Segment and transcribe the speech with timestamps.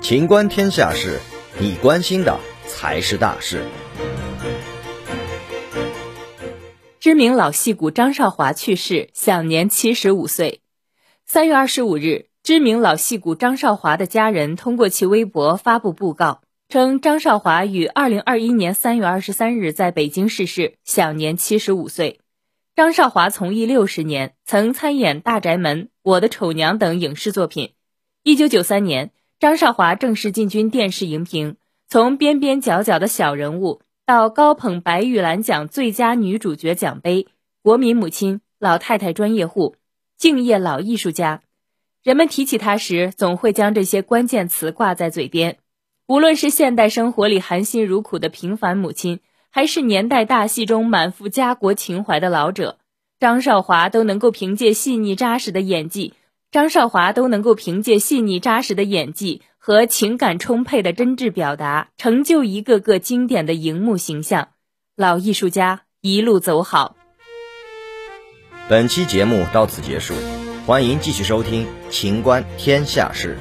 [0.00, 1.20] 情观天下事，
[1.58, 3.62] 你关心的才是大事。
[6.98, 10.60] 知名老戏骨张少华去世，享年七十五岁。
[11.26, 22.20] 三月二十五日，知名老戏骨张少华的家人通过其微博发布布告，称张少华于二零二一年三月二十三日在北京逝世，享年七十五岁。
[22.74, 27.74] 张少华从艺六十年，曾参演《大宅门》《我的丑娘》等影视作品。
[28.22, 33.82] 一九九三年，张少华正式进军电视荧屏，从边边角角的小人物。
[34.06, 37.26] 到高捧白玉兰奖最佳女主角奖杯，
[37.62, 39.76] 国民母亲、老太太专业户、
[40.16, 41.42] 敬业老艺术家，
[42.02, 45.58] 人们提起她时，总会将这些关键词挂在嘴边。
[46.06, 49.20] 无论是现代生活里含辛茹苦的平凡母亲，
[49.50, 52.78] 还是年代大戏中满腹家国情怀的老者，
[53.20, 56.14] 张少华都能够凭借细腻扎实的演技。
[56.52, 64.50] 张少华都能够凭借细腻扎实的演技和情感充沛的真挚表达，成就一个个经典的荧幕形象。
[64.96, 66.94] 老艺术家一路走好。
[68.68, 70.14] 本期节目到此结束，
[70.64, 73.36] 欢迎继续收听《情观天下事》。